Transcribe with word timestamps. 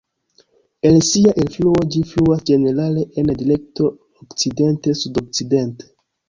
El 0.91 0.95
sia 1.09 1.33
elfluo, 1.43 1.83
ĝi 1.95 2.01
fluas 2.11 2.41
ĝenerale 2.51 3.03
en 3.23 3.29
direkto 3.43 3.91
okcidente-sudokcidente. 3.91 5.89